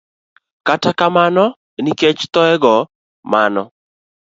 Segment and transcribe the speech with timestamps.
[0.67, 1.45] Kata kamano,
[1.83, 2.75] nikech thoye go,
[3.31, 3.63] mano